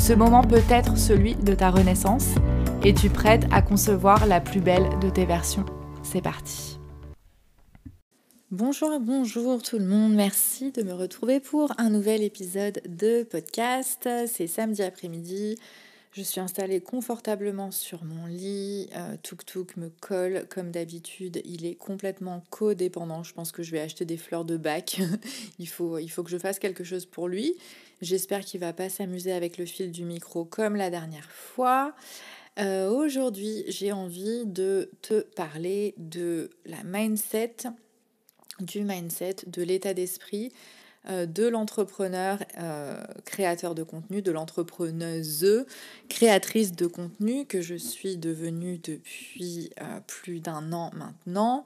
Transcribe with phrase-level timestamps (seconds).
[0.00, 2.34] Ce moment peut être celui de ta renaissance.
[2.82, 5.66] Es-tu prête à concevoir la plus belle de tes versions
[6.02, 6.78] C'est parti
[8.50, 14.08] Bonjour, bonjour tout le monde, merci de me retrouver pour un nouvel épisode de podcast.
[14.26, 15.56] C'est samedi après-midi,
[16.12, 21.64] je suis installée confortablement sur mon lit, euh, Tuk Tuk me colle comme d'habitude, il
[21.64, 25.00] est complètement codépendant, je pense que je vais acheter des fleurs de bac,
[25.58, 27.54] il, faut, il faut que je fasse quelque chose pour lui.
[28.02, 31.94] J'espère qu'il va pas s'amuser avec le fil du micro comme la dernière fois.
[32.58, 37.56] Euh, aujourd'hui, j'ai envie de te parler de la mindset,
[38.58, 40.50] du mindset, de l'état d'esprit
[41.08, 45.64] de l'entrepreneur euh, créateur de contenu, de l'entrepreneuse
[46.08, 49.70] créatrice de contenu que je suis devenue depuis
[50.06, 51.64] plus d'un an maintenant.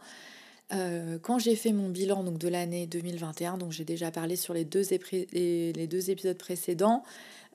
[0.73, 4.55] Euh, quand j'ai fait mon bilan donc, de l'année 2021, donc j'ai déjà parlé sur
[4.55, 7.03] les deux, épisodes précédents,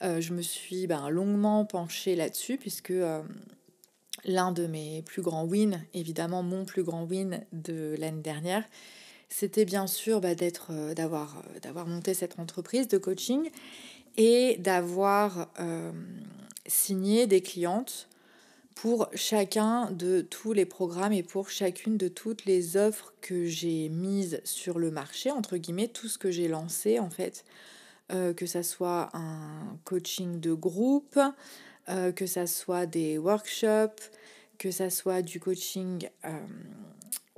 [0.04, 3.22] euh, je me suis ben, longuement penchée là-dessus puisque euh,
[4.26, 8.64] l'un de mes plus grands wins, évidemment mon plus grand win de l'année dernière,
[9.30, 13.50] c'était bien sûr bah, d'être, d'avoir, d'avoir monté cette entreprise de coaching
[14.18, 15.50] et d'avoir
[16.68, 18.10] signé des clientes
[18.82, 23.90] pour chacun de tous les programmes et pour chacune de toutes les offres que j'ai
[23.90, 27.44] mises sur le marché, entre guillemets, tout ce que j'ai lancé en fait,
[28.14, 31.20] euh, que ça soit un coaching de groupe,
[31.90, 34.12] euh, que ça soit des workshops,
[34.58, 36.08] que ça soit du coaching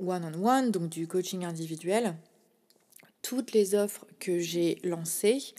[0.01, 2.15] one-on-one, donc du coaching individuel,
[3.21, 5.53] toutes les offres que j'ai lancées,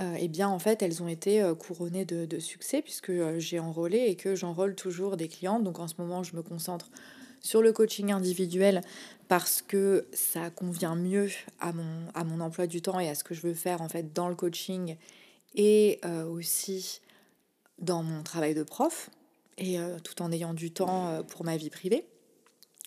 [0.00, 3.60] euh, eh bien en fait elles ont été euh, couronnées de, succès puisque euh, j'ai
[3.60, 5.62] enrôlé et que j'enrôle toujours des clientes.
[5.62, 6.90] Donc en ce moment je me concentre
[7.40, 8.80] sur le coaching individuel
[9.28, 11.28] parce que ça convient mieux
[11.60, 13.88] à mon, à mon emploi du temps et à ce que je veux faire en
[13.88, 14.96] fait dans le coaching
[15.54, 17.00] et aussi
[17.78, 19.10] dans mon travail de prof
[19.58, 22.06] et tout en ayant du temps pour ma vie privée.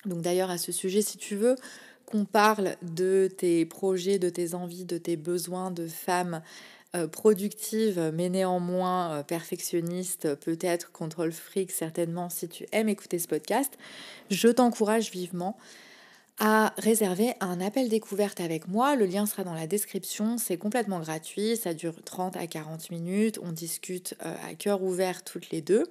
[0.08, 1.56] Donc d'ailleurs à ce sujet si tu veux
[2.06, 6.42] qu'on parle de tes projets, de tes envies, de tes besoins de femme
[6.96, 13.28] euh, productive, mais néanmoins euh, perfectionniste, peut-être contrôle fric, certainement, si tu aimes écouter ce
[13.28, 13.78] podcast,
[14.30, 15.58] je t'encourage vivement
[16.40, 18.96] à réserver un appel découverte avec moi.
[18.96, 20.38] Le lien sera dans la description.
[20.38, 21.58] C'est complètement gratuit.
[21.58, 23.40] Ça dure 30 à 40 minutes.
[23.44, 25.84] On discute euh, à cœur ouvert toutes les deux.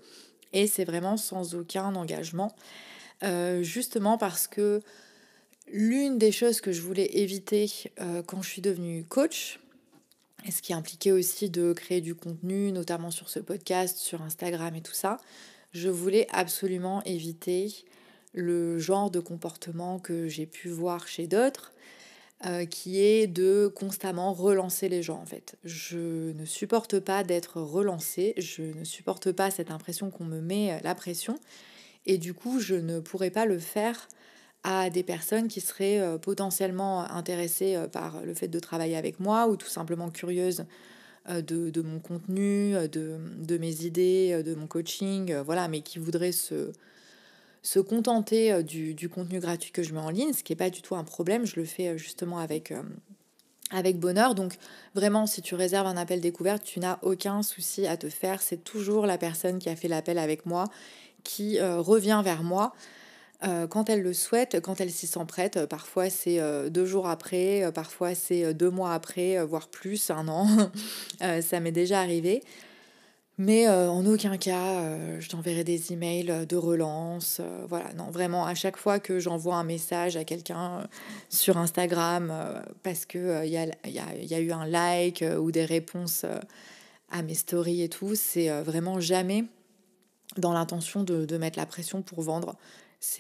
[0.53, 2.55] Et c'est vraiment sans aucun engagement.
[3.63, 4.81] Justement parce que
[5.69, 7.71] l'une des choses que je voulais éviter
[8.27, 9.59] quand je suis devenue coach,
[10.51, 14.83] ce qui impliquait aussi de créer du contenu, notamment sur ce podcast, sur Instagram et
[14.83, 15.19] tout ça.
[15.73, 17.85] Je voulais absolument éviter
[18.33, 21.73] le genre de comportement que j'ai pu voir chez d'autres,
[22.45, 25.57] euh, qui est de constamment relancer les gens en fait.
[25.65, 30.81] Je ne supporte pas d'être relancée, je ne supporte pas cette impression qu'on me met
[30.83, 31.39] la pression,
[32.07, 34.09] et du coup je ne pourrais pas le faire
[34.67, 39.21] à des personnes qui seraient euh, potentiellement intéressées euh, par le fait de travailler avec
[39.21, 40.65] moi ou tout simplement curieuses
[41.29, 46.73] euh, de, mon contenu, de, mes idées, de mon coaching, voilà, mais qui voudraient se,
[47.63, 50.83] se contenter du, contenu gratuit que je mets en ligne, ce qui n'est pas du
[50.83, 52.73] tout un problème, je le fais justement avec,
[53.71, 54.35] avec bonheur.
[54.35, 54.57] Donc
[54.95, 58.65] vraiment, si tu réserves un appel découverte, tu n'as aucun souci à te faire, c'est
[58.65, 60.65] toujours la personne qui a fait l'appel avec moi
[61.27, 62.73] qui revient vers moi
[63.45, 65.59] euh, quand elle le souhaite, quand elle s'y sent prête.
[65.59, 70.29] Euh, parfois c'est euh, deux jours après, parfois c'est deux mois après, voire plus, un
[70.29, 70.47] an.
[71.43, 72.43] ça m'est déjà arrivé.
[73.39, 77.43] Mais en aucun cas, je t'enverrai des emails de relance.
[77.69, 80.89] voilà, non, vraiment, à chaque fois que j'envoie un message à quelqu'un
[81.29, 82.33] sur Instagram
[82.83, 86.25] parce qu'il il y, a, eu un like ou des réponses
[87.11, 89.45] à mes stories et tout, c'est vraiment jamais
[90.41, 92.57] dans l'intention de, mettre la pression pour vendre.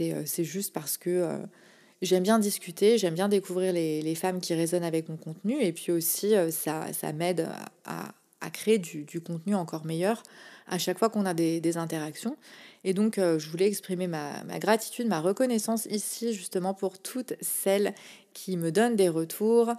[0.01, 1.39] Euh, c'est juste parce que euh,
[2.03, 5.93] j'aime bien discuter, j'aime bien découvrir les, femmes qui résonnent avec mon contenu et puis
[5.93, 7.49] aussi ça, ça m'aide
[7.85, 8.13] à,
[8.53, 10.23] créer du, contenu encore meilleur
[10.69, 12.37] à chaque fois qu'on a des, interactions.
[12.85, 17.93] Et donc, je voulais exprimer ma, ma, gratitude, ma reconnaissance ici, justement, pour toutes celles
[18.33, 19.73] qui me donnent des retours,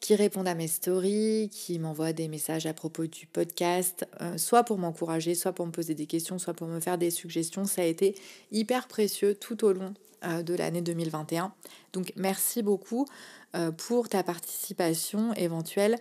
[0.00, 4.64] qui répondent à mes stories, qui m'envoient des messages à propos du podcast, euh, soit
[4.64, 7.66] pour m'encourager, soit pour me poser des questions, soit pour me faire des suggestions.
[7.66, 8.14] Ça a été
[8.50, 9.92] hyper précieux tout au long
[10.24, 11.52] euh, de l'année 2021.
[11.92, 13.06] Donc merci beaucoup
[13.54, 15.96] euh, pour ta participation éventuelle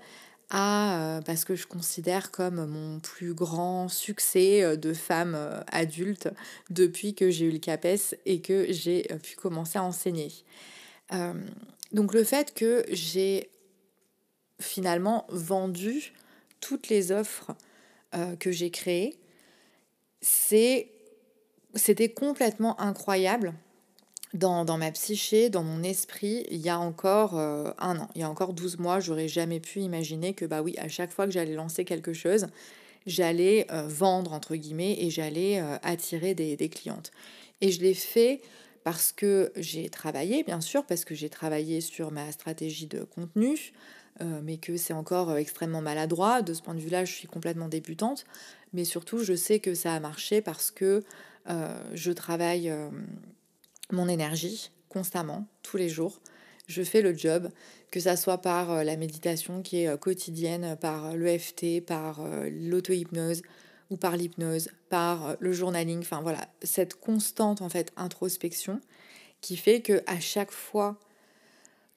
[0.51, 5.37] à parce que je considère comme mon plus grand succès de femme
[5.71, 6.27] adulte
[6.71, 10.31] depuis que j'ai eu le CAPES et que j'ai pu commencer à enseigner.
[11.91, 13.51] donc le fait que j'ai
[14.59, 16.13] finalement vendu
[16.59, 17.51] toutes les offres
[18.15, 19.15] euh, que j'ai créées.
[20.21, 20.89] C'est,
[21.75, 23.53] c'était complètement incroyable
[24.33, 28.23] dans, ma psyché, dans mon esprit, il y a encore euh, un an, il y
[28.23, 31.31] a encore 12 mois, j'aurais jamais pu imaginer que, bah oui, à chaque fois que
[31.31, 32.47] j'allais lancer quelque chose,
[33.07, 37.11] j'allais euh, vendre, entre guillemets, et j'allais attirer des, des, clientes.
[37.61, 38.41] Et je l'ai fait
[38.83, 43.73] parce que j'ai travaillé, bien sûr, parce que j'ai travaillé sur ma stratégie de contenu,
[44.21, 46.41] euh, mais que c'est encore euh, extrêmement maladroit.
[46.41, 48.25] De ce point de vue-là, je suis complètement débutante,
[48.73, 51.03] mais surtout, je sais que ça a marché parce que
[51.49, 52.73] euh, je travaille
[53.91, 56.19] mon énergie constamment, tous les jours.
[56.67, 57.49] Je fais le job,
[57.91, 62.21] que ça soit par la méditation qui est quotidienne, par l'EFT, par
[62.51, 63.41] l'auto-hypnose
[63.89, 68.81] ou par l'hypnose, par le journaling, enfin voilà, cette constante en fait introspection
[69.41, 70.99] qui fait que à chaque fois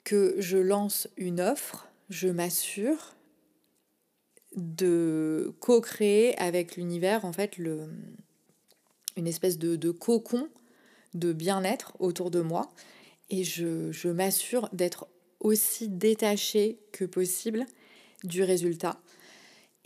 [0.05, 3.15] que je lance une offre, je m'assure
[4.55, 10.49] de co-créer avec l'univers en fait une espèce de, cocon
[11.15, 12.71] de bien-être autour de moi.
[13.31, 15.07] Et je, m'assure d'être
[15.41, 17.65] aussi détachée que possible
[18.25, 19.01] du résultat.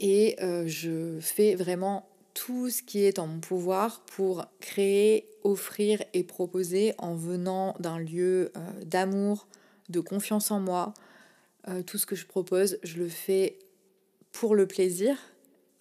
[0.01, 6.03] Et euh, je fais vraiment tout ce qui est en mon pouvoir pour créer, offrir
[6.13, 9.47] et proposer en venant d'un lieu euh, d'amour,
[9.89, 10.93] de confiance en moi,
[11.69, 13.59] euh, tout ce que je propose, je le fais
[14.31, 15.17] pour le plaisir,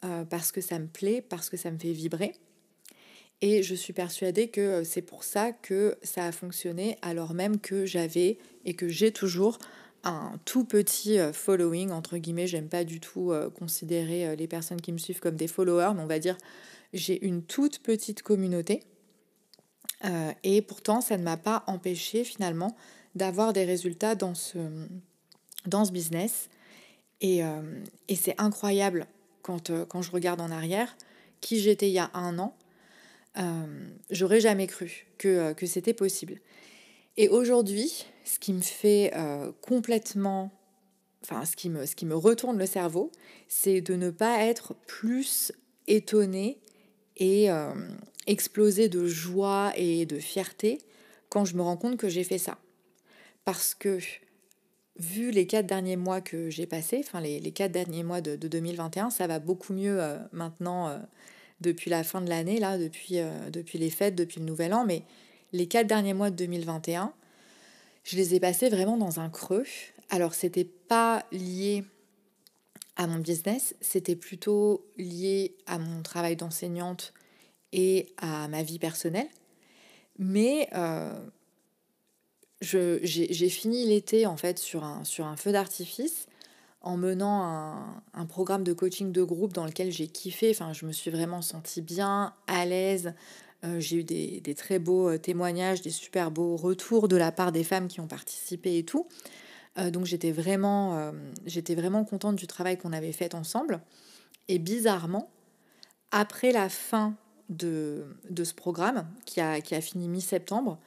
[0.03, 2.33] euh, parce que ça me plaît, parce que ça me fait vibrer.
[3.41, 7.59] Et je suis persuadée que euh, c'est pour ça que ça a fonctionné, alors même
[7.59, 9.59] que j'avais et que j'ai toujours
[10.03, 12.47] un tout petit following, entre guillemets.
[12.47, 16.07] J'aime pas du tout considérer les personnes qui me suivent comme des followers, mais on
[16.07, 16.37] va dire
[16.93, 18.83] j'ai une toute petite communauté.
[20.43, 22.77] et pourtant, ça ne m'a pas empêché finalement
[23.15, 24.59] d'avoir des résultats dans ce,
[25.67, 26.49] dans ce business.
[27.21, 27.61] Et, euh,
[28.13, 29.07] c'est incroyable
[29.41, 30.95] quand, euh, quand je regarde en arrière
[31.41, 32.55] qui j'étais il y a un an.
[33.37, 33.65] Euh,
[34.09, 36.39] j'aurais jamais cru que, que c'était possible.
[37.17, 39.13] Et aujourd'hui, ce qui me fait
[39.61, 40.51] complètement,
[41.23, 43.11] enfin ce qui, me, ce qui me retourne le cerveau,
[43.47, 45.53] c'est de ne pas être plus
[45.87, 46.59] étonnée
[47.17, 47.47] et
[48.27, 50.79] explosée de joie et de fierté
[51.29, 52.57] quand je me rends compte que j'ai fait ça.
[53.45, 53.99] Parce que
[54.97, 58.35] vu les quatre derniers mois que j'ai passés, enfin les, les, quatre derniers mois de,
[58.35, 60.97] 2021, ça va beaucoup mieux euh, maintenant euh,
[61.61, 64.85] depuis la fin de l'année, là, depuis, euh, depuis les fêtes, depuis le nouvel an,
[64.85, 65.03] mais
[65.51, 67.13] les quatre derniers mois de 2021,
[68.03, 69.65] je les ai passés vraiment dans un creux.
[70.09, 71.83] Alors c'était pas lié
[72.95, 77.13] à mon business, c'était plutôt lié à mon travail d'enseignante
[77.73, 79.27] et à ma vie personnelle.
[80.17, 80.69] Mais
[82.65, 86.27] j'ai fini l'été en fait sur un, sur un feu d'artifice
[86.81, 90.51] en menant un, un, programme de coaching de groupe dans lequel j'ai kiffé.
[90.51, 93.15] Enfin, je me suis vraiment sentie bien, à l'aise.
[93.63, 97.31] Euh, j'ai eu des, des, très beaux euh, témoignages, des super beaux retours de la
[97.31, 99.07] part des femmes qui ont participé et tout.
[99.77, 101.11] Euh, donc j'étais vraiment,
[101.45, 103.81] j'étais vraiment contente du travail qu'on avait fait ensemble.
[104.47, 105.31] Et bizarrement,
[106.11, 107.15] après la fin
[107.49, 110.77] de, de ce programme, qui a, qui a fini mi-septembre,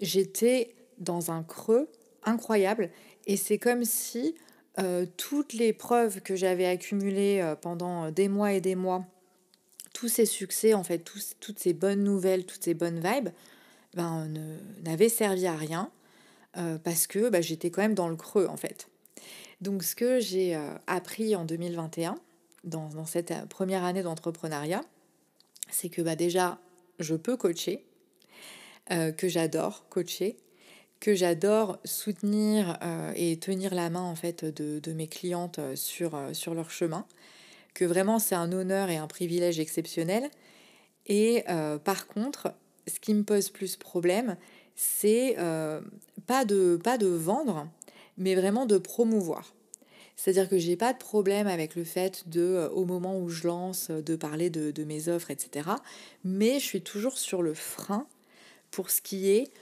[0.00, 1.88] j'étais dans un creux
[2.24, 2.90] incroyable.
[3.26, 4.34] Et c'est comme si
[4.78, 9.06] euh, toutes les preuves que j'avais accumulées euh, pendant des mois et des mois,
[9.94, 10.98] tous ces succès, en fait,
[11.40, 13.30] toutes ces bonnes nouvelles, toutes ces bonnes vibes,
[13.94, 14.28] ben,
[14.84, 15.90] n'avaient servi à rien
[16.58, 18.88] euh, parce que ben, j'étais quand même dans le creux, en fait.
[19.62, 22.16] Donc, ce que j'ai appris en 2021,
[22.64, 24.82] dans, dans cette première année d'entrepreneuriat,
[25.70, 26.58] c'est que bah, déjà,
[26.98, 27.86] je peux coacher,
[28.90, 30.36] que j'adore coacher,
[31.00, 36.14] que j'adore soutenir euh, et tenir la main en fait de, mes clientes euh, sur,
[36.14, 37.06] euh, sur leur chemin,
[37.74, 40.30] que vraiment c'est un honneur et un privilège exceptionnel.
[41.08, 41.44] Et
[41.84, 42.52] par contre,
[42.88, 44.36] ce qui me pose plus problème,
[44.74, 45.36] c'est
[46.26, 47.68] pas, de, pas de vendre,
[48.18, 49.54] mais vraiment de promouvoir.
[50.16, 53.92] C'est-à-dire que j'ai pas de problème avec le fait de, au moment où je lance,
[53.92, 55.70] de parler de, de, mes offres, etc.
[56.24, 58.08] Mais je suis toujours sur le frein
[58.72, 59.52] pour ce qui est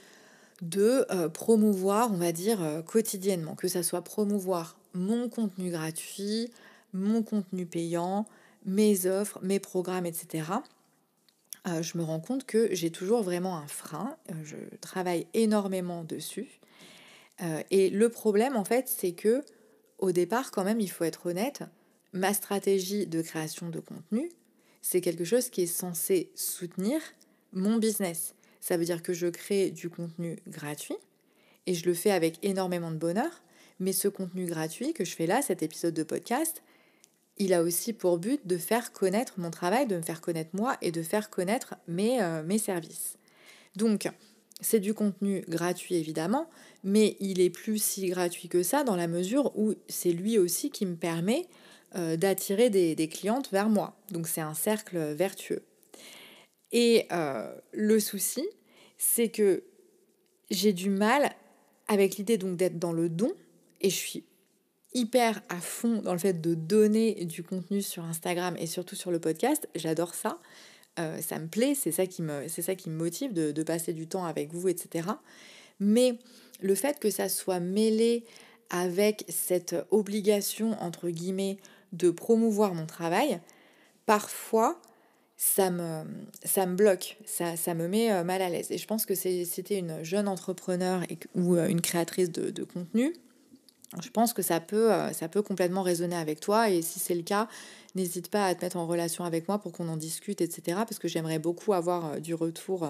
[0.61, 6.49] de promouvoir, on va dire, quotidiennement, que ça soit promouvoir mon contenu gratuit,
[6.93, 8.25] mon contenu payant,
[8.65, 10.43] mes offres, mes programmes, etc.
[11.67, 14.17] Euh, je me rends compte que j'ai toujours vraiment un frein.
[14.29, 16.59] Euh, je travaille énormément dessus.
[17.41, 19.43] Euh, et le problème, en fait, c'est que
[19.97, 21.63] au départ, quand même, il faut être honnête,
[22.13, 24.29] ma stratégie de création de contenu,
[24.81, 27.01] c'est quelque chose qui est censé soutenir
[27.53, 28.34] mon business.
[28.65, 30.97] Ça veut dire que je crée du contenu gratuit
[31.67, 33.43] et je le fais avec énormément de bonheur.
[33.79, 36.63] Mais ce contenu gratuit que je fais là, cet épisode de podcast,
[37.37, 40.77] il a aussi pour but de faire connaître mon travail, de me faire connaître moi
[40.81, 43.19] et de faire connaître mes, euh, mes services.
[43.75, 44.09] Donc,
[44.61, 46.49] c'est du contenu gratuit évidemment,
[46.83, 50.71] mais il est plus si gratuit que ça dans la mesure où c'est lui aussi
[50.71, 51.45] qui me permet
[51.95, 53.95] euh, d'attirer des, clientes vers moi.
[54.09, 55.61] Donc c'est un cercle vertueux.
[56.71, 58.45] Et euh, le souci,
[58.97, 59.63] c'est que
[60.49, 61.31] j'ai du mal
[61.87, 63.31] avec l'idée donc d'être dans le don,
[63.81, 64.23] et je suis
[64.93, 69.11] hyper à fond dans le fait de donner du contenu sur Instagram et surtout sur
[69.11, 69.67] le podcast.
[69.75, 70.39] J'adore ça.
[70.97, 73.63] Euh, ça me plaît, c'est ça qui me, c'est ça qui me motive de, de,
[73.63, 75.09] passer du temps avec vous, etc.
[75.81, 76.17] Mais
[76.61, 78.23] le fait que ça soit mêlé
[78.69, 81.57] avec cette obligation, entre guillemets,
[81.91, 83.41] de promouvoir mon travail,
[84.05, 84.81] parfois,
[85.37, 86.03] ça me,
[86.43, 88.71] ça me bloque, ça, ça me met euh, mal à l'aise.
[88.71, 91.01] Et je pense que c'était une jeune entrepreneur
[91.33, 93.13] ou euh, une créatrice de, contenu
[94.01, 97.15] je pense que ça peut, euh, ça peut complètement résonner avec toi et si c'est
[97.15, 97.47] le cas,
[97.93, 100.79] n'hésite pas à te mettre en relation avec moi pour qu'on en discute, etc.
[100.79, 102.89] Parce que j'aimerais beaucoup avoir du retour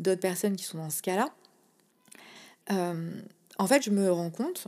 [0.00, 1.28] d'autres personnes qui sont dans ce cas-là.
[2.70, 4.66] en fait, je me rends compte,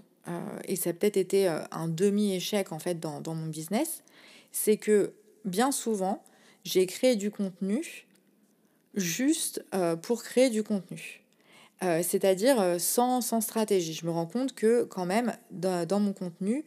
[0.69, 4.05] et ça a peut-être été un demi-échec en fait dans mon business,
[4.52, 5.14] c'est que
[5.45, 6.23] bien souvent,
[6.64, 8.07] j'ai créé du contenu
[8.95, 9.64] juste
[10.02, 11.23] pour créer du contenu.
[11.83, 13.92] Euh, c'est-à-dire euh, sans, stratégie.
[13.92, 16.64] Je me rends compte que quand même, dans, mon contenu,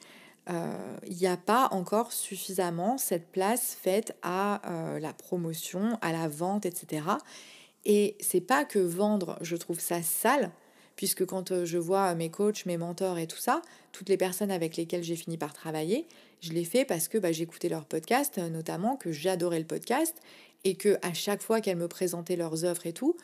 [0.49, 4.61] euh, il n'y a pas encore suffisamment cette place faite à
[4.99, 7.03] la promotion, à la vente, etc.
[7.85, 10.51] Et c'est pas que vendre, je trouve ça sale,
[10.95, 13.61] puisque quand je vois mes coachs, mes mentors et tout ça,
[13.91, 16.07] toutes les personnes avec lesquelles j'ai fini par travailler,
[16.41, 20.15] je l'ai fait parce que bah, j'écoutais leur podcast, notamment que j'adorais le podcast,
[20.63, 23.15] et que à chaque fois qu'elles me présentaient leurs offres et tout,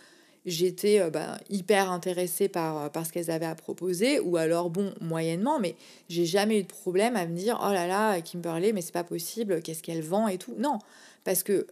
[0.45, 4.69] j'étais euh, bah, hyper intéressée par, euh, par ce qu'elles avaient à proposer, ou alors
[4.69, 5.75] bon, moyennement, mais
[6.09, 9.03] j'ai jamais eu de problème à me dire oh là là, Kimberley, mais c'est pas
[9.03, 10.55] possible, qu'est-ce qu'elle vend et tout.
[10.57, 10.79] Non,
[11.23, 11.67] parce que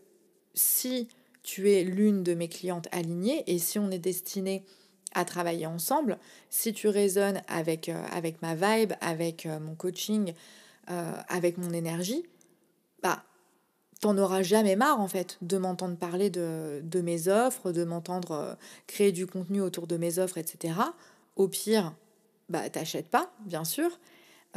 [0.53, 1.08] si
[1.44, 4.63] tu es l'une de mes clientes alignées et si on est destiné
[5.13, 6.18] à travailler ensemble,
[6.50, 10.34] si tu résonnes avec, euh, avec ma vibe, avec mon coaching,
[11.28, 12.25] avec mon énergie,
[13.04, 13.24] bah
[14.00, 18.54] t'en auras jamais marre en fait de m'entendre parler de, mes offres, de m'entendre euh,
[18.88, 20.74] créer du contenu autour de mes offres, etc.
[21.36, 21.94] Au pire,
[22.50, 24.00] bah t'achètes pas, bien sûr.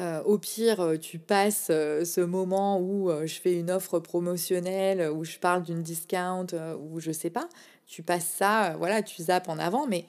[0.00, 5.24] Euh, au pire, euh, tu passes ce moment où je fais une offre promotionnelle, où
[5.24, 6.46] je parle d'une discount,
[6.80, 7.48] ou je sais pas.
[7.86, 9.86] Tu passes ça, voilà, tu zappes en avant.
[9.86, 10.06] Mais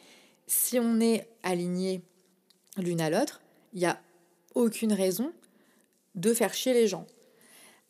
[0.47, 2.01] si on est aligné
[2.77, 3.41] l'une à l'autre,
[3.73, 3.99] il n'y a
[4.55, 5.31] aucune raison
[6.15, 7.07] de faire chier les gens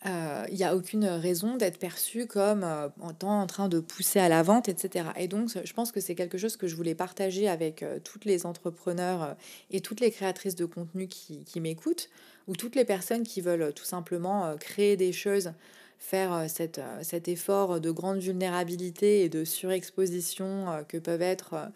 [0.05, 4.27] il euh, n'y a aucune raison d'être perçu comme euh, en train de pousser à
[4.27, 5.05] la vente, etc.
[5.17, 8.25] Et donc, je pense que c'est quelque chose que je voulais partager avec euh, toutes
[8.25, 9.37] les entrepreneurs
[9.71, 12.09] et toutes les créatrices de contenu qui, qui m'écoutent,
[12.47, 15.53] ou toutes les personnes qui veulent tout simplement créer des choses,
[15.99, 21.71] faire cette, cet effort de grande vulnérabilité et de surexposition que peuvent être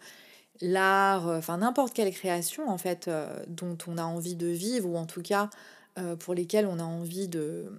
[0.60, 3.10] l'art, enfin n'importe quelle création en fait
[3.46, 5.50] dont on a envie de vivre, ou en tout cas
[6.18, 7.70] pour lesquelles on a envie de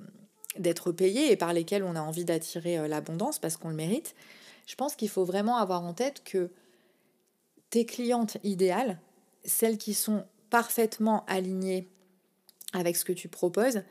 [0.57, 4.15] d'être payé et par lesquels on a envie d'attirer euh, l'abondance parce qu'on le mérite,
[4.67, 6.51] je pense qu'il faut vraiment avoir en tête que
[7.69, 8.99] tes clientes idéales,
[9.45, 11.87] celles qui sont parfaitement alignées
[12.73, 13.83] avec ce que tu proposes,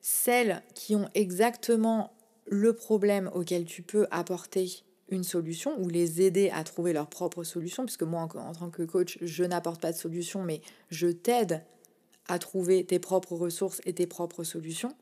[0.00, 2.12] celles qui ont exactement
[2.46, 7.44] le problème auquel tu peux apporter une solution ou les aider à trouver leur propre
[7.44, 10.60] solution, puisque moi en, tant que coach, je n'apporte pas de solution, mais
[10.90, 11.64] je t'aide
[12.28, 14.94] à trouver tes propres ressources et tes propres solutions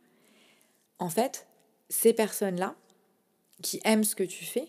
[0.99, 1.47] en fait,
[1.89, 2.77] ces personnes-là
[3.63, 4.69] qui aiment ce que tu fais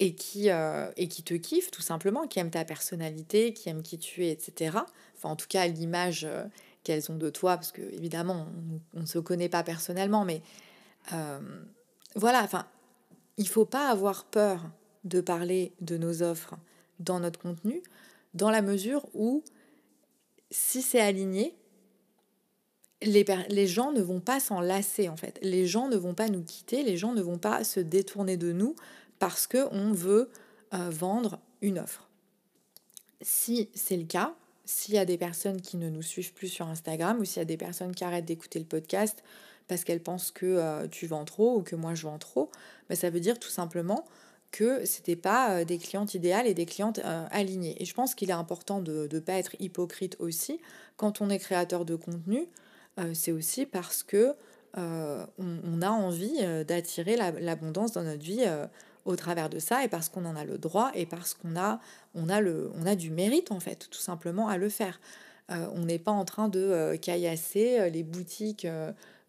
[0.00, 3.82] et qui, euh, et qui te kiffent tout simplement, qui aiment ta personnalité, qui aiment
[3.82, 4.78] qui tu es, etc.
[5.16, 6.44] Enfin, en tout cas, l'image euh,
[6.82, 8.48] qu'elles ont de toi, parce que évidemment,
[8.94, 10.42] on ne se connaît pas personnellement, mais
[11.12, 11.38] euh,
[12.16, 12.66] voilà, enfin,
[13.36, 14.70] il faut pas avoir peur
[15.04, 16.54] de parler de nos offres
[16.98, 17.82] dans notre contenu,
[18.34, 19.42] dans la mesure où
[20.50, 21.54] si c'est aligné,
[23.02, 25.38] les, les, gens ne vont pas s'en lasser en fait.
[25.42, 28.52] Les gens ne vont pas nous quitter, les gens ne vont pas se détourner de
[28.52, 28.76] nous
[29.18, 30.30] parce qu'on veut
[30.72, 32.08] euh, vendre une offre.
[33.20, 36.66] Si c'est le cas, s'il y a des personnes qui ne nous suivent plus sur
[36.68, 39.22] Instagram ou s'il y a des personnes qui arrêtent d'écouter le podcast
[39.68, 42.50] parce qu'elles pensent que euh, tu vends trop ou que moi je vends trop,
[42.88, 44.04] ben, ça veut dire tout simplement
[44.50, 47.80] que ce n'était pas euh, des clientes idéales et des clientes euh, alignées.
[47.82, 50.60] Et je pense qu'il est important de ne pas être hypocrite aussi.
[50.96, 52.46] Quand on est créateur de contenu,
[53.12, 54.34] c'est aussi parce que
[54.76, 58.46] on, a envie d'attirer l'abondance dans notre vie
[59.04, 61.80] au travers de ça et parce qu'on en a le droit et parce qu'on a,
[62.14, 65.00] on a, le, on a du mérite en fait, tout simplement à le faire.
[65.50, 68.66] Euh, on n'est pas en train de euh, caillasser euh, les boutiques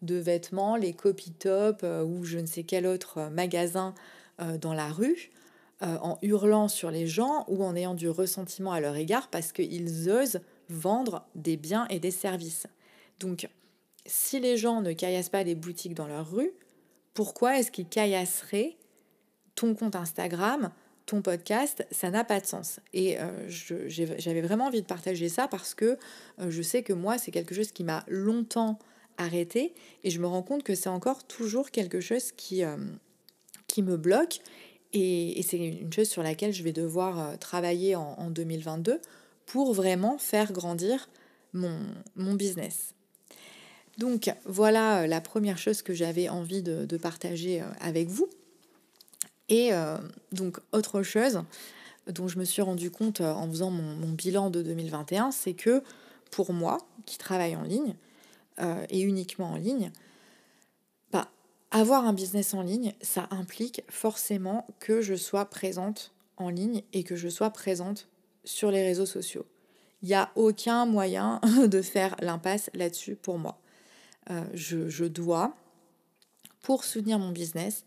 [0.02, 3.94] de vêtements, les copy top ou je ne sais quel autre magasin
[4.60, 5.30] dans la rue
[5.80, 10.10] en hurlant sur les gens ou en ayant du ressentiment à leur égard parce qu'ils
[10.10, 12.66] osent vendre des biens et des services.
[13.20, 13.48] Donc,
[14.04, 16.52] si les gens ne caillassent pas les boutiques dans leur rue,
[17.14, 18.76] pourquoi est-ce qu'ils caillasseraient
[19.54, 20.70] ton compte Instagram,
[21.06, 22.80] ton podcast, ça n'a pas de sens.
[22.92, 25.96] Et euh, j'avais vraiment envie de partager ça parce que
[26.40, 28.78] euh, je sais que moi, c'est quelque chose qui m'a longtemps
[29.16, 29.72] arrêté
[30.04, 32.76] et je me rends compte que c'est encore toujours quelque chose qui, euh,
[33.68, 34.40] qui me bloque
[34.92, 39.00] et, c'est une chose sur laquelle je vais devoir travailler en, 2022
[39.44, 41.08] pour vraiment faire grandir
[41.52, 41.78] mon,
[42.16, 42.94] mon business.
[43.98, 48.28] Donc voilà la première chose que j'avais envie de partager avec vous.
[49.48, 49.96] Et euh,
[50.32, 51.42] donc, autre chose
[52.08, 55.82] dont je me suis rendu compte euh, en faisant mon, bilan de 2021, c'est que
[56.30, 57.94] pour moi, qui travaille en ligne,
[58.58, 59.92] euh, et uniquement en ligne,
[61.12, 61.28] bah,
[61.70, 67.04] avoir un business en ligne, ça implique forcément que je sois présente en ligne et
[67.04, 68.08] que je sois présente
[68.44, 69.46] sur les réseaux sociaux.
[70.02, 73.58] Il n'y a aucun moyen de faire l'impasse là-dessus pour moi.
[74.54, 75.54] je, je, dois,
[76.62, 77.84] pour soutenir mon business,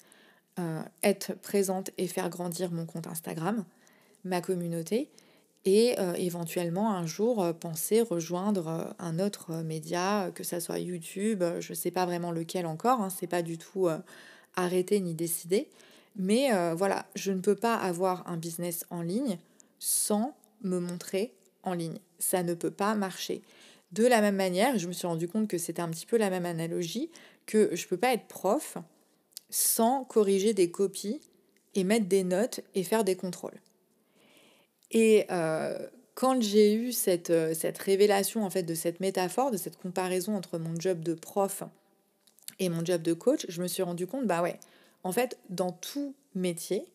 [0.60, 3.64] euh, être présente et faire grandir mon compte Instagram,
[4.26, 5.10] ma communauté,
[5.64, 11.44] et euh, éventuellement un jour euh, penser rejoindre un autre média, que ça soit YouTube,
[11.60, 13.88] je ne sais pas vraiment lequel encore, hein, c'est pas du tout
[14.56, 15.70] arrêté ni décidé,
[16.16, 19.38] mais voilà, je ne peux pas avoir un business en ligne
[19.80, 22.00] sans me montrer en ligne.
[22.18, 23.42] Ça ne peut pas marcher.
[23.92, 26.30] De la même manière, je me suis rendu compte que c'était un petit peu la
[26.30, 27.10] même analogie,
[27.46, 28.78] que je ne peux pas être prof
[29.50, 31.22] sans corriger des copies
[31.76, 33.60] et mettre des notes et faire des contrôles.
[34.92, 39.58] Et euh, quand j'ai eu cette, euh, cette révélation en fait de cette métaphore, de
[39.58, 41.64] cette comparaison entre mon job de prof
[42.60, 44.60] et mon job de coach, je me suis rendu compte, bah ouais,
[45.04, 46.86] en fait, dans tout métier,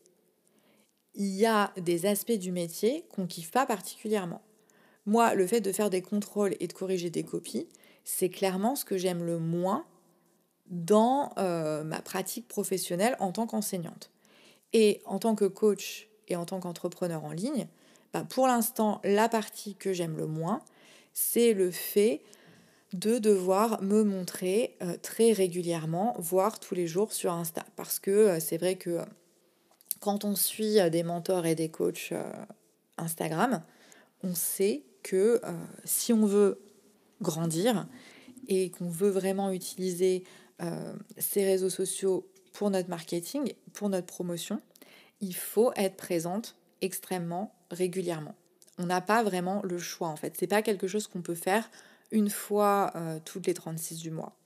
[1.15, 4.43] il y a des aspects du métier qu'on kiffe pas particulièrement.
[5.07, 7.69] Moi, le fait de faire des contrôles et de corriger des copies,
[8.05, 9.87] c'est clairement ce que j'aime le moins
[10.71, 14.11] dans euh, ma pratique professionnelle en tant qu'enseignante.
[14.73, 17.69] Et en tant que coach et en tant qu'entrepreneur en ligne,
[18.13, 20.63] bah, pour l'instant, la partie que j'aime le moins,
[21.13, 22.23] c'est le fait
[22.93, 27.65] de devoir me montrer euh, très régulièrement, voire tous les jours sur Insta.
[27.77, 29.01] Parce que euh, c'est vrai que
[30.01, 32.13] quand on suit des mentors et des coachs
[32.99, 33.63] Instagram,
[34.23, 35.41] on sait que
[35.85, 36.61] si on veut
[37.23, 37.87] grandir
[38.49, 40.25] et qu'on veut vraiment utiliser
[41.19, 44.61] ces réseaux sociaux pour notre marketing, pour notre promotion,
[45.21, 48.35] il faut être présente extrêmement régulièrement.
[48.79, 50.35] On n'a pas vraiment le choix en fait.
[50.39, 51.71] C'est pas quelque chose qu'on peut faire
[52.11, 54.37] une fois euh, toutes les 36 du mois.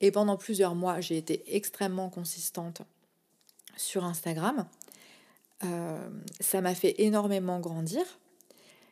[0.00, 2.82] Et pendant plusieurs mois, j'ai été extrêmement consistante
[3.76, 4.66] sur Instagram.
[5.64, 6.08] Euh,
[6.40, 8.02] ça m'a fait énormément grandir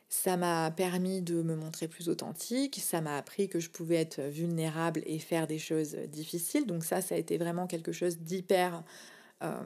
[0.09, 4.21] ça m'a permis de me montrer plus authentique, ça m'a appris que je pouvais être
[4.21, 6.65] vulnérable et faire des choses difficiles.
[6.65, 8.83] Donc ça, ça a été vraiment quelque chose d'hyper
[9.43, 9.61] euh,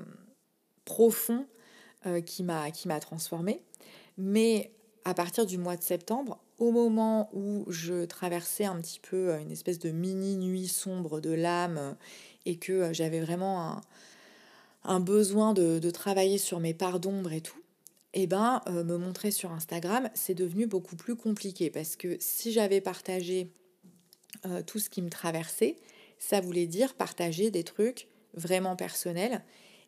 [0.83, 1.47] profond
[2.05, 3.61] euh, qui m'a transformée.
[4.17, 4.73] Mais
[5.05, 9.39] à partir du mois de septembre, au moment où je traversais un petit peu euh,
[9.39, 11.95] une espèce de mini nuit sombre de l'âme
[12.45, 13.81] et que j'avais vraiment
[14.83, 17.62] un, besoin de travailler sur mes parts d'ombre et tout,
[18.13, 22.51] eh ben, euh, me montrer sur Instagram, c'est devenu beaucoup plus compliqué parce que si
[22.51, 23.51] j'avais partagé
[24.45, 25.77] euh, tout ce qui me traversait,
[26.19, 29.41] ça voulait dire partager des trucs vraiment personnels.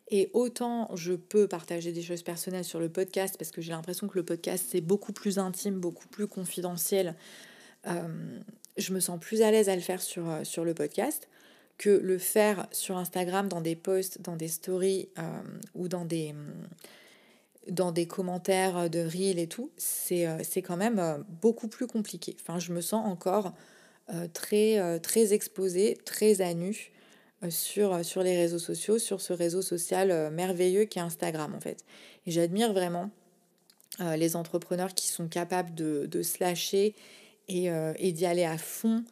[0.08, 4.08] Et autant je peux partager des choses personnelles sur le podcast parce que j'ai l'impression
[4.08, 7.14] que le podcast c'est beaucoup plus intime, beaucoup plus confidentiel.
[7.86, 8.40] Euh,
[8.76, 11.28] je me sens plus à l'aise à le faire sur, sur le podcast
[11.78, 15.10] que le faire sur Instagram dans des posts, dans des stories
[15.74, 16.34] ou dans des
[17.70, 22.36] dans des commentaires de reel et tout, c'est quand même beaucoup plus compliqué.
[22.40, 23.52] Enfin, je me sens encore
[24.32, 26.92] très, très exposée, très à nu
[27.50, 31.84] sur, sur les réseaux sociaux, sur ce réseau social merveilleux qui est Instagram en fait.
[32.26, 33.10] Et j'admire vraiment
[34.00, 36.94] les entrepreneurs qui sont capables de, de se lâcher
[37.48, 39.04] et, et d'y aller à fond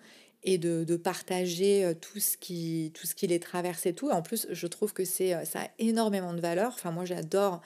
[0.44, 4.10] et de, de, partager tout ce, qui, tout ce qui les traverse et tout.
[4.10, 6.72] en plus, je trouve que ça a énormément de valeur.
[6.74, 7.62] Enfin, moi, j'adore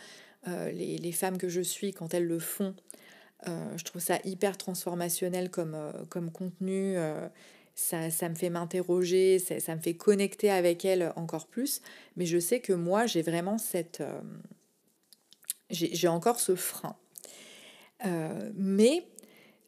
[0.72, 2.74] les, les, femmes que je suis quand elles le font.
[3.46, 5.76] je trouve ça hyper transformationnel comme,
[6.08, 6.96] comme contenu.
[7.74, 11.80] Ça, ça, me fait m'interroger, ça, ça, me fait connecter avec elles encore plus.
[12.16, 14.02] Mais je sais que moi, j'ai vraiment cette...
[15.70, 16.96] j'ai encore ce frein.
[18.54, 19.06] mais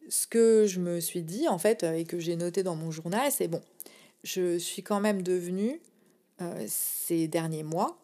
[0.08, 3.30] ce que je me suis dit, en fait, et que j'ai noté dans mon journal,
[3.30, 3.62] c'est bon,
[4.24, 5.80] je suis quand même devenue,
[6.40, 7.99] euh, ces derniers mois, euh,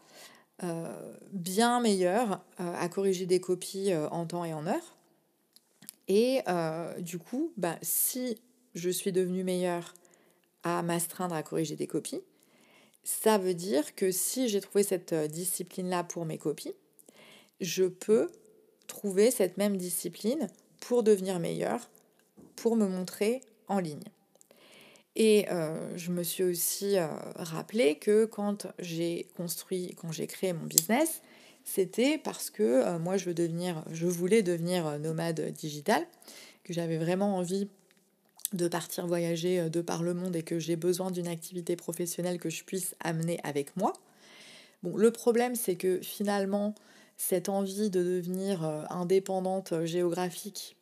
[1.32, 4.96] bien meilleure euh, à corriger des copies en temps et en heure.
[6.08, 6.40] Et
[7.00, 8.38] du coup, bah, si
[8.74, 9.94] je suis devenue meilleure
[10.62, 12.20] à m'astreindre à corriger des copies,
[13.02, 16.74] ça veut dire que si j'ai trouvé cette discipline-là pour mes copies,
[17.60, 18.28] je peux
[18.86, 20.48] trouver cette même discipline
[20.80, 21.88] pour devenir meilleure
[22.56, 24.02] pour me montrer en ligne.
[25.16, 30.52] Et euh, je me suis aussi euh, rappelé que quand j'ai construit, quand j'ai créé
[30.52, 31.22] mon business,
[31.64, 36.06] c'était parce que euh, moi je veux devenir, je voulais devenir nomade digital,
[36.64, 37.66] que j'avais vraiment envie
[38.52, 42.50] de partir voyager de par le monde et que j'ai besoin d'une activité professionnelle que
[42.50, 43.94] je puisse amener avec moi.
[44.82, 46.74] Bon, le problème c'est que finalement
[47.16, 50.76] cette envie de devenir indépendante géographique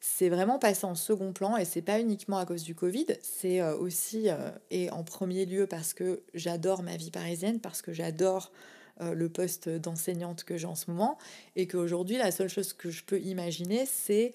[0.00, 3.60] c'est vraiment passé en second plan et c'est pas uniquement à cause du Covid, c'est
[3.60, 7.92] euh, aussi euh, et en premier lieu parce que j'adore ma vie parisienne, parce que
[7.92, 8.52] j'adore
[9.00, 11.18] euh, le poste d'enseignante que j'ai en ce moment
[11.54, 14.34] et qu'aujourd'hui la seule chose que je peux imaginer c'est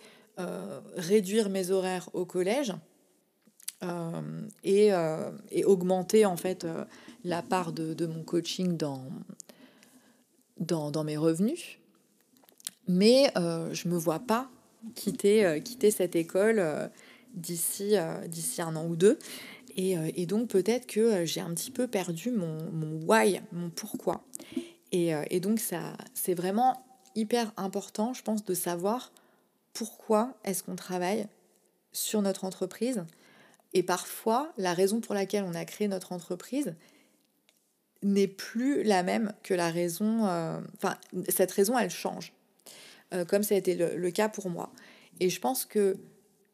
[0.96, 2.74] réduire mes horaires au collège
[4.64, 4.88] et,
[5.52, 6.66] et, augmenter en fait
[7.24, 9.04] la part de, de mon coaching dans,
[10.58, 11.78] dans, dans, mes revenus.
[12.88, 14.50] Mais je me vois pas
[14.96, 16.88] quitter, euh, quitter cette école euh,
[17.34, 19.18] d'ici euh, d'ici un an ou deux.
[19.78, 24.22] Et, et donc peut-être que j'ai un petit peu perdu mon, mon why, mon pourquoi.
[24.92, 29.14] Et, et donc ça, c'est vraiment hyper important, je pense, de savoir
[29.72, 31.26] pourquoi est-ce qu'on travaille
[31.94, 33.06] sur notre entreprise.
[33.72, 36.76] Et parfois, la raison pour laquelle on a créé notre entreprise
[38.04, 40.26] n'est plus la même que la raison...
[40.76, 40.98] Enfin,
[41.30, 42.34] cette raison, elle change.
[43.14, 44.72] Euh, comme ça a été le, cas pour moi.
[45.20, 45.98] Et je pense que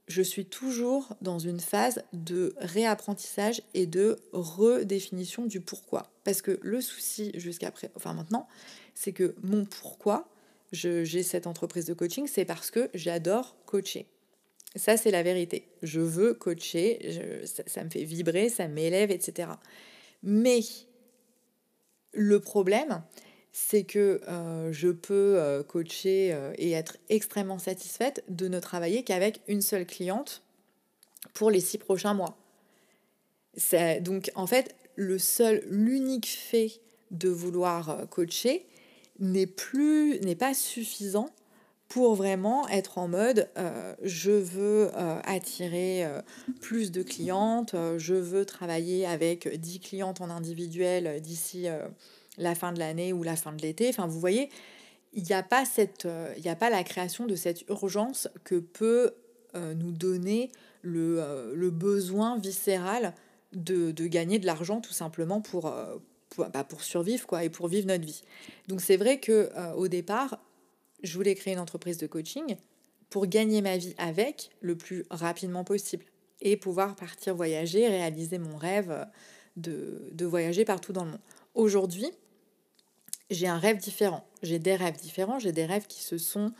[0.08, 6.12] je suis toujours dans une phase de réapprentissage et de redéfinition du pourquoi.
[6.24, 8.48] Parce que le souci jusqu'à enfin maintenant,
[8.96, 10.30] c'est que mon pourquoi,
[10.72, 14.08] j'ai cette entreprise de coaching, c'est parce que j'adore coacher.
[14.76, 15.67] Ça, c'est la vérité.
[15.82, 19.50] Je veux coacher, ça, me fait vibrer, ça m'élève, etc.
[20.24, 20.60] Mais
[22.13, 23.04] le problème,
[23.60, 29.04] c'est que euh, je peux euh, coacher euh, et être extrêmement satisfaite de ne travailler
[29.04, 30.43] qu'avec une seule cliente
[31.34, 32.38] pour les six prochains mois.
[34.02, 38.67] Donc en fait, le seul, l'unique fait de vouloir coacher
[39.20, 41.32] n'est plus, n'est pas suffisant
[41.88, 43.50] pour vraiment être en mode
[44.04, 44.91] je veux
[45.24, 46.06] attirer
[46.62, 51.67] plus de clientes, je veux travailler avec 10 clientes en individuel d'ici
[52.38, 53.89] la fin de l'année ou la fin de l'été.
[53.89, 54.50] Enfin, vous voyez,
[55.13, 59.13] il n'y a, pas cette, euh, a pas la création de cette urgence que peut
[59.56, 63.13] euh, nous donner le, euh, le, besoin viscéral
[63.54, 65.73] de, de gagner de l'argent tout simplement pour,
[66.30, 68.21] pour, bah, pour, survivre quoi, et pour vivre notre vie.
[68.67, 70.39] Donc c'est vrai que au départ,
[71.02, 72.56] je voulais créer une entreprise de coaching
[73.10, 76.06] pour gagner ma vie avec le plus rapidement possible
[76.41, 79.08] et pouvoir partir voyager, réaliser mon rêve
[79.56, 81.21] de, de voyager partout dans le monde.
[81.56, 82.12] Aujourd'hui,
[83.30, 84.26] j'ai un rêve différent.
[84.44, 86.52] J'ai des rêves différents, j'ai des rêves qui se sont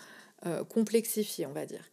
[0.46, 1.84] euh, complexifiés, on va dire.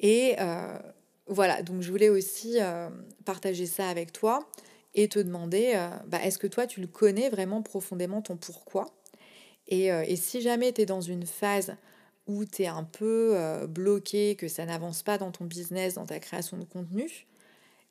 [0.00, 0.78] Et euh,
[1.26, 2.88] voilà, donc je voulais aussi euh,
[3.24, 4.48] partager ça avec toi
[4.94, 5.74] et te demander,
[6.06, 8.94] bah, est-ce que toi, tu le connais vraiment profondément, ton pourquoi?
[9.68, 11.76] Et, et, si jamais tu es dans une phase
[12.26, 16.18] où tu es un peu bloqué, que ça n'avance pas dans ton business, dans ta
[16.18, 17.26] création de contenu,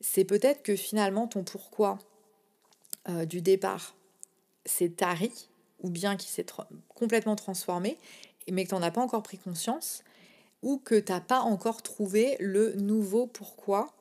[0.01, 1.99] c'est peut-être que finalement ton pourquoi
[3.27, 3.95] du départ,
[4.65, 5.47] c'est tari,
[5.79, 6.45] ou bien qui s'est
[6.89, 7.97] complètement transformé,
[8.51, 10.03] mais que tu n'en as pas encore pris conscience,
[10.61, 13.93] ou que tu n'as pas encore trouvé le nouveau pourquoi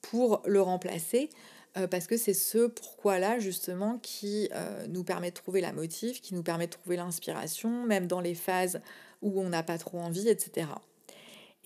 [0.00, 1.30] pour le remplacer,
[1.76, 6.20] euh, parce que c'est ce pourquoi-là justement qui euh, nous permet de trouver la motive,
[6.20, 8.80] qui nous permet de trouver l'inspiration, même dans les phases
[9.22, 10.68] où on n'a pas trop envie, etc.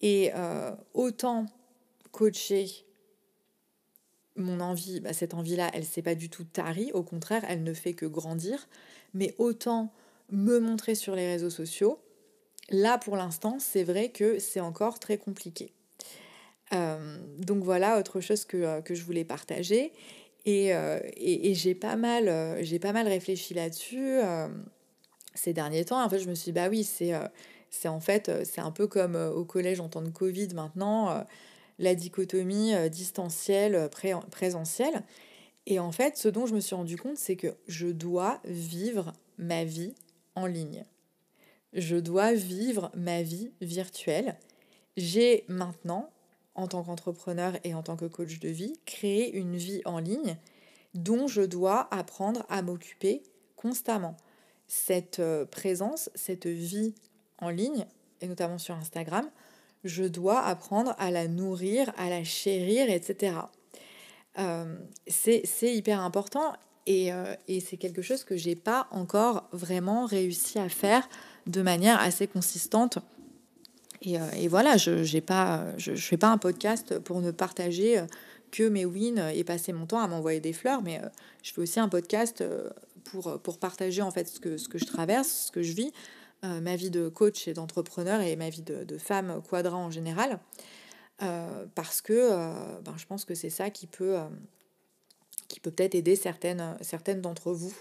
[0.00, 0.33] Et
[0.94, 1.46] autant
[2.11, 2.66] coacher
[4.36, 7.74] mon envie, bah, cette envie-là, elle s'est pas du tout tarie, au contraire, elle ne
[7.74, 8.68] fait que grandir.
[9.14, 9.92] Mais autant
[10.30, 11.98] me montrer sur les réseaux sociaux,
[12.70, 15.72] là pour l'instant, c'est vrai que c'est encore très compliqué.
[16.72, 19.92] Euh, donc voilà, autre chose que, euh, je voulais partager.
[20.44, 24.18] Et, euh, j'ai pas, mal, j'ai pas mal réfléchi là-dessus
[25.34, 26.02] ces derniers temps.
[26.02, 27.12] En fait, je me suis dit, bah oui, c'est,
[27.70, 31.24] c'est en fait, c'est un peu comme au collège en temps de Covid maintenant
[31.82, 35.02] la dichotomie euh, distancielle, euh, présentielle.
[35.66, 39.12] Et en fait, ce dont je me suis rendu compte, c'est que je dois vivre
[39.36, 39.94] ma vie
[40.34, 40.84] en ligne.
[41.72, 44.38] Je dois vivre ma vie virtuelle.
[44.96, 46.10] J'ai maintenant,
[46.54, 50.36] en tant qu'entrepreneur et en tant que coach de vie, créé une vie en ligne
[50.94, 53.22] dont je dois apprendre à m'occuper
[53.56, 54.16] constamment.
[54.68, 56.94] Cette euh, présence, cette vie
[57.38, 57.86] en ligne,
[58.20, 59.28] et notamment sur Instagram,
[59.84, 63.34] je dois apprendre à la nourrir, à la chérir, etc.
[64.38, 66.54] Euh, c'est hyper important
[66.88, 71.08] euh, et, c'est quelque chose que j'ai pas encore vraiment réussi à faire
[71.46, 72.98] de manière assez consistante.
[74.00, 78.04] Et, euh, voilà, je ne pas, je, fais pas un podcast pour ne partager
[78.50, 81.00] que mes wins et passer mon temps à m'envoyer des fleurs, mais
[81.42, 82.44] je fais aussi un podcast
[83.04, 85.92] pour, pour partager en fait ce que, ce que je traverse, ce que je vis,
[86.44, 90.40] euh, ma vie de coach et d'entrepreneur et ma vie de, femme quadra en général.
[91.22, 94.16] Euh, parce que euh, ben, je pense que c'est ça qui peut,
[95.46, 97.74] qui peut peut-être aider certaines, certaines d'entre vous.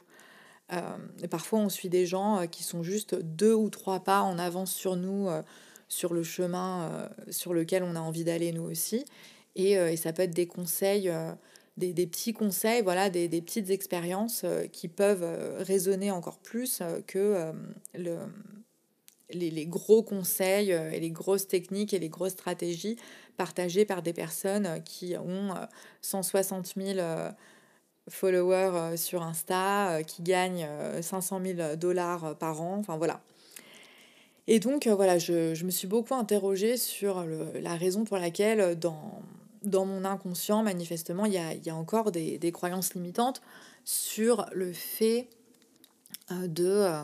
[1.32, 4.96] parfois, on suit des gens qui sont juste deux ou trois pas en avance sur
[4.96, 5.28] nous,
[5.88, 9.06] sur le chemin sur lequel on a envie d'aller nous aussi.
[9.56, 11.12] Et, et, ça peut être des conseils
[11.78, 17.02] des, petits conseils, voilà, des, petites expériences euh, qui peuvent euh, résonner encore plus euh,
[17.08, 17.52] que
[17.96, 18.18] le,
[19.32, 22.98] les, gros conseils et les grosses techniques et les grosses stratégies
[23.38, 25.54] partagées par des personnes qui ont
[26.02, 27.00] 160 000
[28.10, 30.68] followers sur Insta, qui gagnent
[31.02, 33.22] 500 000 dollars par an, enfin voilà.
[34.48, 39.22] Et donc voilà, je, je me suis beaucoup interrogée sur la raison pour laquelle dans
[39.64, 43.42] dans mon inconscient, manifestement, il y a, encore des, croyances limitantes
[43.86, 45.30] sur le fait
[46.32, 47.04] euh, de, euh,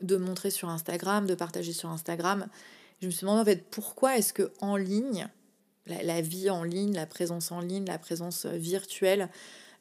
[0.00, 2.46] de montrer sur Instagram, de partager sur Instagram.
[3.00, 5.28] Je me suis demandé en fait pourquoi est-ce que en ligne,
[5.86, 9.28] la, vie en ligne, la présence en ligne, la présence virtuelle,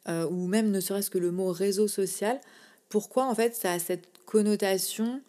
[0.07, 2.39] euh, ou même ne serait-ce que le mot réseau social,
[2.87, 5.21] pourquoi en fait ça a cette connotation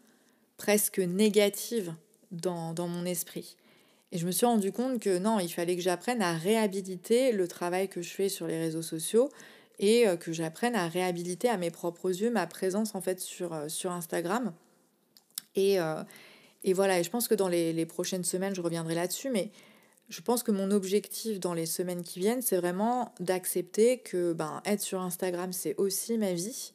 [0.57, 1.95] presque négative
[2.31, 3.57] dans mon esprit?
[4.12, 7.46] Et je me suis rendu compte que non, il fallait que j'apprenne à réhabiliter le
[7.46, 9.31] travail que je fais sur les réseaux sociaux
[9.79, 13.53] et euh, que j'apprenne à réhabiliter à mes propres yeux ma présence en fait sur,
[13.53, 14.53] euh, sur Instagram.
[15.55, 16.03] Et, euh,
[16.64, 19.51] et voilà, et je pense que dans les, les prochaines semaines, je reviendrai là-dessus, mais
[20.09, 24.61] je pense que mon objectif dans les semaines qui viennent, c'est vraiment d'accepter que ben,
[24.64, 26.73] être sur Instagram, c'est aussi ma vie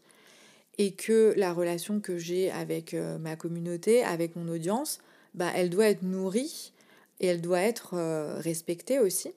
[0.78, 5.00] et que la relation que j'ai avec ma communauté, avec mon audience,
[5.34, 6.74] bah, elle doit être nourrie
[7.19, 9.34] et elle doit être euh, respectée aussi.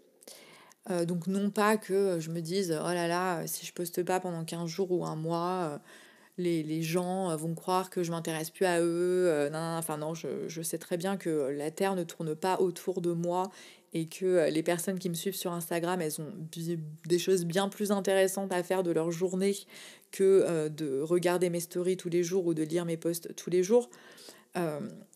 [0.90, 4.20] Euh, donc non pas que je me dise oh là là si je poste pas
[4.20, 5.78] pendant 15 jours ou un mois euh,
[6.38, 10.48] les, les, gens vont croire que je m'intéresse plus à eux non, enfin non je,
[10.48, 13.50] je, sais très bien que la terre ne tourne pas autour de moi
[13.92, 16.32] et que les personnes qui me suivent sur Instagram elles ont
[17.06, 19.56] des choses bien plus intéressantes à faire de leur journée
[20.10, 23.62] que de regarder mes stories tous les jours ou de lire mes posts tous les
[23.64, 23.90] jours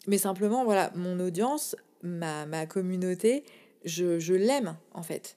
[0.06, 3.44] mais simplement voilà mon audience ma, communauté,
[3.84, 5.36] je, l'aime en fait.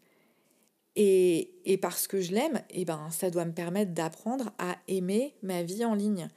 [0.96, 5.34] Et, parce que je l'aime, et eh ben, ça doit me permettre d'apprendre à aimer
[5.44, 6.30] ma vie en ligne.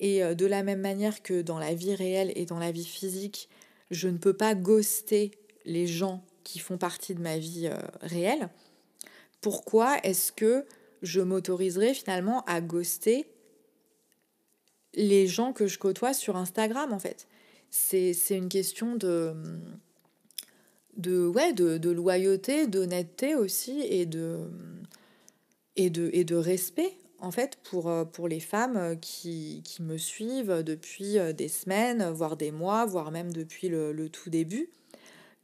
[0.00, 2.86] Et euh, de la même manière que dans la vie réelle et dans la vie
[2.86, 3.48] physique,
[3.90, 5.32] je ne peux pas ghoster
[5.64, 8.48] les gens qui font partie de ma vie euh, réelle,
[9.40, 10.64] pourquoi est-ce que
[11.02, 13.26] je m'autoriserais finalement à ghoster
[14.94, 17.28] les gens que je côtoie sur Instagram en fait?
[17.70, 19.34] C'est une question de,
[20.96, 24.50] de, ouais, de, de loyauté, d'honnêteté aussi et de,
[25.76, 30.62] et, de, et de respect en fait pour, pour les femmes qui, qui me suivent
[30.62, 34.70] depuis des semaines, voire des mois, voire même depuis le, le tout début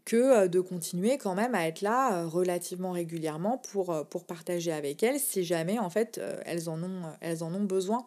[0.04, 5.18] que de continuer quand même à être là relativement régulièrement pour, pour partager avec elles
[5.18, 8.06] si jamais en fait elles en ont, elles en ont besoin.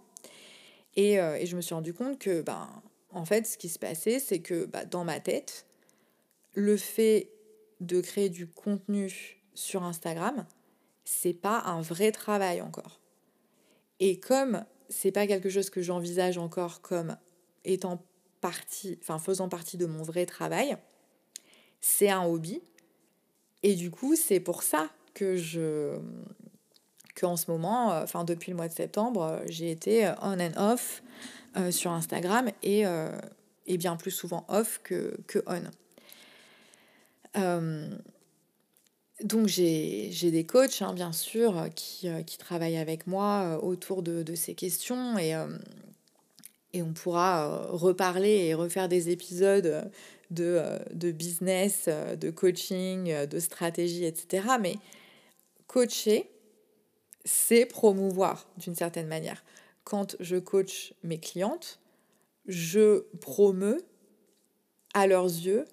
[0.95, 2.69] Et, et je me suis rendu compte que ben,
[3.11, 5.65] en fait, ce qui se passait, c'est que bah, dans ma tête,
[6.53, 7.29] le fait
[7.79, 10.45] de créer du contenu sur Instagram,
[11.05, 12.99] c'est pas un vrai travail encore.
[13.99, 17.17] Et comme c'est pas quelque chose que j'envisage encore comme
[17.65, 18.03] étant
[18.41, 20.77] partie, enfin faisant partie de mon vrai travail.
[21.81, 22.61] C'est un hobby.
[23.63, 25.99] Et du coup, c'est pour ça que je
[27.19, 30.53] qu'en ce moment, euh, enfin depuis le mois de septembre, euh, j'ai été on and
[30.57, 31.01] off
[31.71, 32.83] sur Instagram et,
[33.65, 35.61] et, bien plus souvent off que, que on.
[39.23, 43.57] Donc j'ai des coachs, hein, bien sûr, euh, qui, euh, qui, travaillent avec moi euh,
[43.59, 45.33] autour de, de ces questions et,
[46.73, 49.89] et on pourra reparler et refaire des épisodes
[50.29, 50.61] de,
[50.93, 54.47] de business, de coaching, de stratégie, etc.
[54.61, 54.75] Mais
[55.65, 56.29] coacher,
[57.25, 59.43] c'est promouvoir d'une certaine manière.
[59.87, 61.79] Quand je coach mes clientes,
[62.45, 63.77] je promeux
[64.93, 65.63] à leurs yeux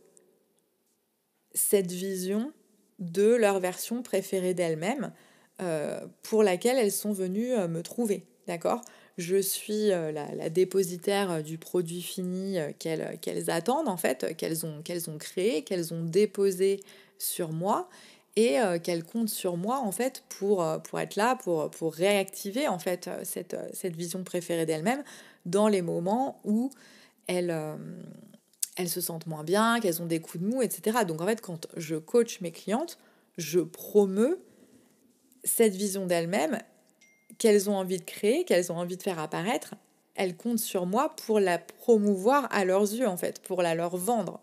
[1.52, 2.52] cette vision
[3.00, 5.12] de leur version préférée d'elles-mêmes
[5.60, 8.24] euh, pour laquelle elles sont venues euh, me trouver.
[8.46, 8.82] D'accord?
[9.18, 15.10] Je suis euh, la, dépositaire du produit fini qu'elles attendent, en fait, qu'elles ont, qu'elles
[15.10, 16.84] ont créé, qu'elles ont déposé
[17.18, 17.88] sur moi
[18.36, 22.80] et qu'elles comptent sur moi en fait pour, pour être là, pour, pour réactiver en
[22.80, 25.04] fait cette, cette vision préférée d'elles-mêmes
[25.46, 26.70] dans les moments où
[27.28, 27.56] elles,
[28.76, 31.04] elles se sentent moins bien, qu'elles ont des coups de mou, etc.
[31.06, 32.98] Donc en fait, quand je coach mes clientes,
[33.38, 34.40] je promeux
[35.44, 36.58] cette vision d'elles-mêmes
[37.38, 39.74] qu'elles ont envie de créer, qu'elles ont envie de faire apparaître.
[40.14, 43.96] Elles comptent sur moi pour la promouvoir à leurs yeux, en fait, pour la leur
[43.96, 44.40] vendre.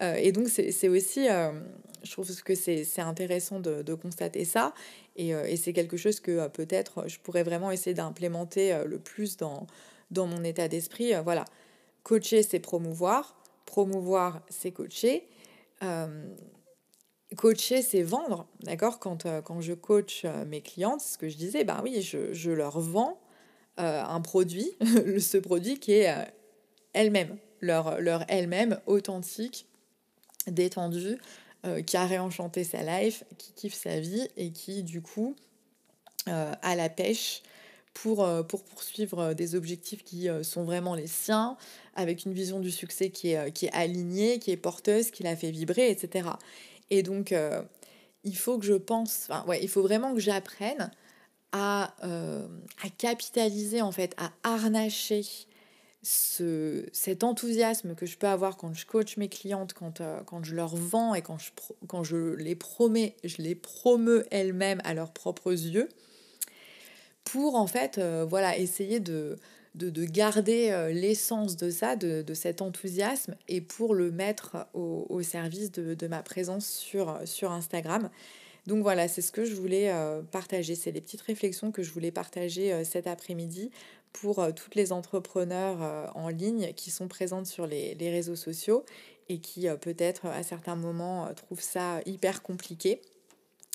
[0.00, 1.52] Euh, et donc, c'est aussi, euh,
[2.02, 4.72] je trouve que c'est intéressant de, de, constater ça.
[5.16, 9.36] Et, euh, et c'est quelque chose que peut-être je pourrais vraiment essayer d'implémenter le plus
[9.36, 9.66] dans,
[10.10, 11.12] dans mon état d'esprit.
[11.24, 11.44] voilà,
[12.02, 13.34] coacher, c'est promouvoir
[13.66, 15.28] promouvoir, c'est coacher.
[17.36, 18.98] Coacher, c'est vendre, d'accord?
[18.98, 22.80] Quand, quand je coach mes clientes, ce que je disais, ben oui, je, je leur
[22.80, 23.20] vends
[23.76, 24.72] un produit,
[25.20, 26.10] ce produit qui est
[26.94, 29.67] elle-même, leur, leur elle-même authentique,
[30.50, 31.18] détendue,
[31.86, 35.34] qui a réenchanté sa life, qui kiffe sa vie et qui, du coup,
[36.26, 37.42] a la pêche
[38.02, 41.56] pour, euh, pour poursuivre euh, des objectifs qui euh, sont vraiment les siens,
[41.94, 45.34] avec une vision du succès qui est, qui est alignée, qui est porteuse, qui la
[45.36, 46.28] fait vibrer, etc.
[46.90, 47.34] Et donc,
[48.22, 50.92] il faut que je pense, enfin, ouais, il faut vraiment que j'apprenne
[51.50, 55.22] à, à capitaliser, en fait, à harnacher
[56.02, 60.54] ce, cet enthousiasme que je peux avoir quand je coach mes clientes, quand, quand je
[60.54, 61.50] leur vends et quand je,
[61.86, 65.88] quand je les promets, je les promeux elles-mêmes à leurs propres yeux
[67.30, 69.36] pour en fait euh, voilà essayer de,
[69.74, 75.70] de, garder euh, l'essence de ça, de, cet enthousiasme et pour le mettre au, service
[75.70, 78.10] de, ma présence sur, sur Instagram.
[78.66, 81.90] Donc voilà, c'est ce que je voulais euh, partager, c'est les petites réflexions que je
[81.90, 83.70] voulais partager cet après-midi
[84.12, 88.84] pour toutes les entrepreneurs en ligne qui sont présentes sur les, réseaux sociaux
[89.28, 93.00] et qui peut-être à certains moments trouvent ça hyper compliqué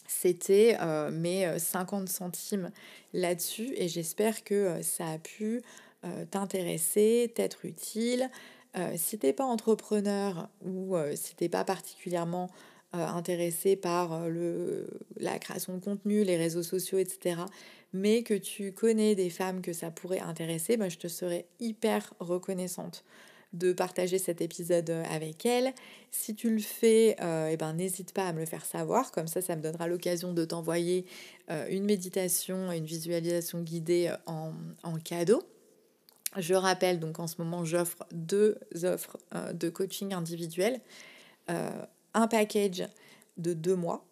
[0.07, 2.71] c'était euh, mes 50 euh, centimes
[3.13, 5.61] là-dessus et j'espère que euh, ça a pu
[6.31, 8.29] t'intéresser, t'être utile.
[8.97, 12.49] si t'es pas entrepreneur ou si t'es pas particulièrement
[12.91, 17.37] intéressé par le, la création de contenu, les réseaux sociaux, etc.,
[17.93, 22.13] mais que tu connais des femmes que ça pourrait intéresser, ben, je te serais hyper
[22.19, 23.05] reconnaissante
[23.53, 25.73] de partager cet épisode euh, avec elle.
[26.09, 29.27] Si tu le fais, euh, eh ben, n'hésite pas à me le faire savoir, comme
[29.27, 31.05] ça ça me donnera l'occasion de t'envoyer
[31.51, 34.53] euh, une méditation une visualisation guidée en,
[35.03, 35.43] cadeau.
[36.37, 39.17] Je rappelle donc en ce moment j'offre deux offres
[39.53, 40.81] de coaching individuel,
[41.47, 42.87] un package
[43.37, 44.03] de deux mois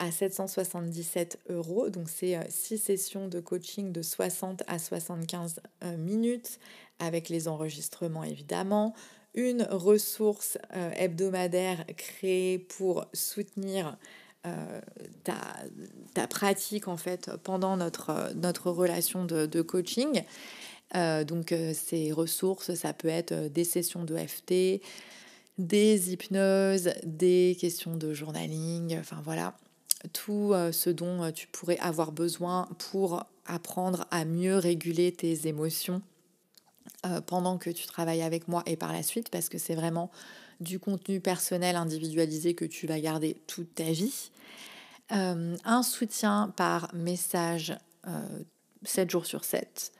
[0.00, 1.88] à 777 euros.
[1.90, 5.60] Donc c'est six sessions de coaching de 60 à 75
[5.98, 6.58] minutes
[6.98, 8.94] avec les enregistrements évidemment,
[9.34, 13.96] une ressource euh, hebdomadaire créée pour soutenir
[14.46, 14.80] euh,
[15.24, 20.22] ta, pratique en fait pendant notre, notre relation de, coaching.
[20.96, 24.82] Euh, donc ces ressources, ça peut être des sessions de FT,
[25.58, 29.54] des hypnoses, des questions de journaling, enfin voilà,
[30.12, 36.02] tout ce dont tu pourrais avoir besoin pour apprendre à mieux réguler tes émotions
[37.06, 40.10] euh, pendant que tu travailles avec moi et par la suite, parce que c'est vraiment
[40.60, 44.30] du contenu personnel individualisé que tu vas garder toute ta vie.
[45.12, 47.74] Euh, un soutien par message
[48.84, 49.92] 7 euh, jours sur 7,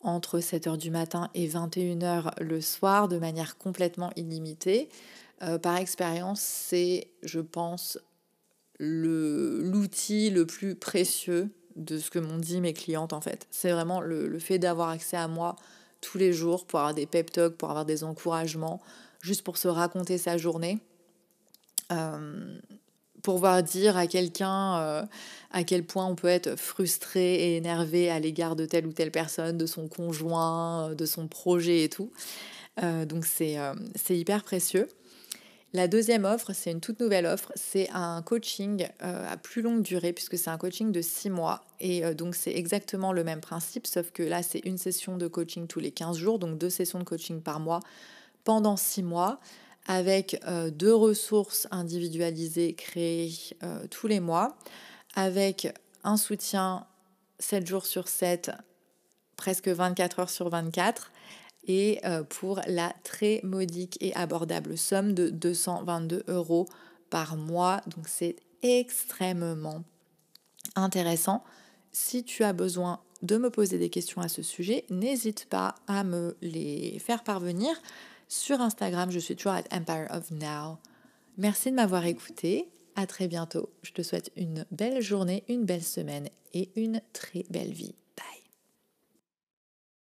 [0.00, 4.88] entre 7h du matin et 21h le soir, de manière complètement illimitée.
[5.62, 7.96] par expérience, c'est, je pense,
[8.80, 13.46] l'outil le, plus précieux de ce que m'ont dit mes clientes en fait.
[13.50, 15.56] C'est vraiment le fait d'avoir accès à moi
[16.00, 18.80] tous les jours pour avoir des pep talks, pour avoir des encouragements,
[19.20, 20.78] juste pour se raconter sa journée.
[21.92, 22.58] Euh,
[23.22, 25.02] pour voir dire à quelqu'un euh,
[25.50, 29.10] à quel point on peut être frustré et énervé à l'égard de telle ou telle
[29.10, 32.10] personne, de son conjoint, de son projet et tout.
[32.80, 33.58] donc c'est
[34.08, 34.88] hyper précieux.
[35.72, 39.82] La deuxième offre, c'est une toute nouvelle offre, c'est un coaching euh, à plus longue
[39.82, 41.64] durée puisque c'est un coaching de six mois.
[41.78, 45.28] Et euh, donc c'est exactement le même principe sauf que là c'est une session de
[45.28, 47.78] coaching tous les 15 jours, donc deux sessions de coaching par mois
[48.42, 49.38] pendant six mois
[49.86, 53.32] avec euh, deux ressources individualisées créées
[53.90, 54.56] tous les mois
[55.14, 56.84] avec un soutien
[57.38, 58.50] 7 jours sur 7,
[59.36, 61.12] presque 24 heures sur 24
[61.66, 66.66] et euh, pour la très modique et abordable somme de 222 euros
[67.10, 67.80] par mois.
[67.86, 69.82] Donc c'est extrêmement
[70.76, 71.44] intéressant.
[71.92, 76.04] Si tu as besoin de me poser des questions à ce sujet, n'hésite pas à
[76.04, 77.70] me les faire parvenir
[78.28, 79.10] sur Instagram.
[79.10, 80.78] Je suis toujours à Empire of Now.
[81.36, 82.68] Merci de m'avoir écouté.
[82.96, 83.70] À très bientôt.
[83.82, 87.94] Je te souhaite une belle journée, une belle semaine et une très belle vie.